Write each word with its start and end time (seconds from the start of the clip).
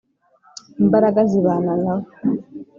imbaraga 0.81 1.21
zibane 1.31 1.73
nawe. 1.83 2.07